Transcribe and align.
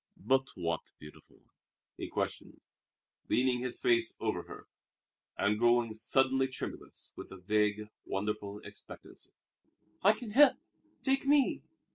"But 0.17 0.47
what, 0.57 0.93
beautiful 0.97 1.35
one?" 1.37 1.53
he 1.95 2.07
questioned, 2.07 2.59
leaning 3.29 3.59
his 3.59 3.79
face 3.79 4.17
over 4.19 4.41
her, 4.47 4.67
and 5.37 5.59
growing 5.59 5.93
suddenly 5.93 6.47
tremulous 6.47 7.13
with 7.15 7.31
a 7.31 7.37
vague, 7.37 7.87
wonderful 8.03 8.57
expectancy. 8.61 9.29
"I 10.01 10.13
can 10.13 10.31
help! 10.31 10.57
Take 11.03 11.27
me!" 11.27 11.61